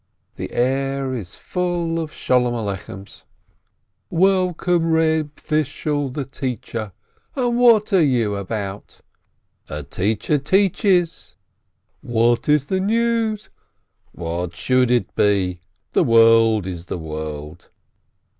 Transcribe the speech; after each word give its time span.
The 0.35 0.51
air 0.51 1.13
is 1.13 1.35
full 1.35 1.99
of 1.99 2.11
Sholom 2.11 2.55
Alechems, 2.55 3.21
"Welcome, 4.09 4.89
Reb 4.91 5.39
Fishel 5.39 6.09
the 6.09 6.25
teacher, 6.25 6.91
and 7.35 7.59
what 7.59 7.93
are 7.93 8.01
you 8.01 8.35
about?"— 8.35 9.01
"A 9.79 9.83
teacher 9.83 10.39
teaches!"— 10.39 11.35
"What 12.01 12.49
is 12.49 12.65
the 12.65 12.79
news?"— 12.79 13.51
"What 14.11 14.55
should 14.55 14.89
it 14.89 15.13
be? 15.13 15.61
The 15.91 16.03
world 16.03 16.65
is 16.65 16.85
the 16.85 16.97
world 16.97 17.69